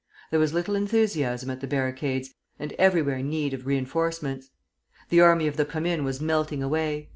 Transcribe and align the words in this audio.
There 0.31 0.39
was 0.39 0.51
little 0.51 0.73
enthusiasm 0.75 1.51
at 1.51 1.61
the 1.61 1.67
barricades, 1.67 2.33
and 2.57 2.73
everywhere 2.79 3.21
need 3.21 3.53
of 3.53 3.67
reinforcements. 3.67 4.49
The 5.09 5.21
army 5.21 5.45
of 5.45 5.57
the 5.57 5.63
Commune 5.65 6.03
was 6.03 6.19
melting 6.19 6.63
away. 6.63 7.09